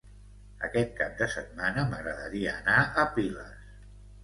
Aquest 0.67 0.95
cap 0.99 1.13
de 1.19 1.27
setmana 1.35 1.85
m'agradaria 1.93 2.57
anar 2.63 2.81
a 3.05 3.07
Piles. 3.21 3.73